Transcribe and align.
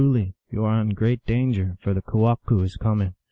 229 0.09 0.33
you 0.49 0.65
are 0.65 0.81
in 0.81 0.89
great 0.95 1.23
danger, 1.27 1.77
for 1.79 1.93
the 1.93 2.01
kewahqu 2.01 2.63
is 2.63 2.75
coming. 2.75 3.13